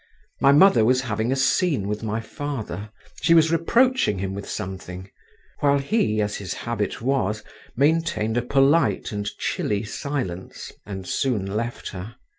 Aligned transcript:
My 0.39 0.51
mother 0.51 0.83
was 0.83 1.01
having 1.01 1.31
a 1.31 1.35
scene 1.35 1.87
with 1.87 2.01
my 2.01 2.21
father; 2.21 2.89
she 3.21 3.35
was 3.35 3.51
reproaching 3.51 4.17
him 4.17 4.33
with 4.33 4.49
something, 4.49 5.11
while 5.59 5.77
he, 5.77 6.19
as 6.23 6.37
his 6.37 6.55
habit 6.55 7.03
was, 7.03 7.43
maintained 7.75 8.35
a 8.35 8.41
polite 8.41 9.11
and 9.11 9.27
chilly 9.37 9.83
silence, 9.83 10.71
and 10.87 11.07
soon 11.07 11.45
left 11.45 11.89
her. 11.89 12.15